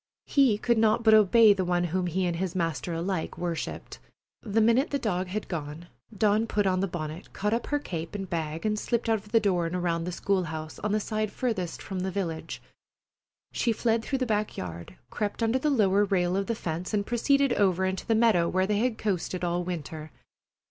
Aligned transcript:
He 0.25 0.57
could 0.57 0.79
not 0.79 1.03
but 1.03 1.13
obey 1.13 1.53
the 1.53 1.63
one 1.63 1.83
whom 1.83 2.07
he 2.07 2.25
and 2.25 2.37
his 2.37 2.55
master 2.55 2.91
alike 2.91 3.37
worshipped. 3.37 3.99
The 4.41 4.59
minute 4.59 4.89
the 4.89 4.97
dog 4.97 5.27
had 5.27 5.47
gone, 5.47 5.89
Dawn 6.17 6.47
put 6.47 6.65
on 6.65 6.81
her 6.81 6.87
bonnet, 6.87 7.31
caught 7.33 7.53
up 7.53 7.67
her 7.67 7.77
cape 7.77 8.15
and 8.15 8.27
bag, 8.27 8.65
and 8.65 8.79
slipped 8.79 9.09
out 9.09 9.19
of 9.19 9.31
the 9.31 9.39
door 9.39 9.67
and 9.67 9.75
around 9.75 10.05
the 10.05 10.11
school 10.11 10.45
house 10.45 10.79
on 10.79 10.91
the 10.91 10.99
side 10.99 11.31
farthest 11.31 11.83
from 11.83 11.99
the 11.99 12.09
village. 12.09 12.63
She 13.51 13.71
fled 13.71 14.03
through 14.03 14.17
the 14.17 14.25
back 14.25 14.57
yard, 14.57 14.95
crept 15.11 15.43
under 15.43 15.59
the 15.59 15.69
lower 15.69 16.03
rail 16.05 16.35
of 16.35 16.47
the 16.47 16.55
fence, 16.55 16.95
and 16.95 17.05
proceeded 17.05 17.53
over 17.53 17.85
into 17.85 18.07
the 18.07 18.15
meadow 18.15 18.49
where 18.49 18.65
they 18.65 18.79
had 18.79 18.97
coasted 18.97 19.43
all 19.43 19.63
winter. 19.63 20.09